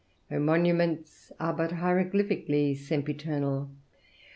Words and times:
Her 0.31 0.39
monuments 0.39 1.31
are 1.39 1.53
but 1.53 1.73
hieroglyphically 1.73 2.73
sempiternal. 2.75 3.69